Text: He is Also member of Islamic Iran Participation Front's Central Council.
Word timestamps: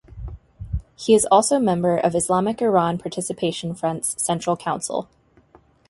He 0.95 1.13
is 1.13 1.27
Also 1.29 1.59
member 1.59 1.95
of 1.95 2.15
Islamic 2.15 2.59
Iran 2.59 2.97
Participation 2.97 3.75
Front's 3.75 4.19
Central 4.19 4.57
Council. 4.57 5.07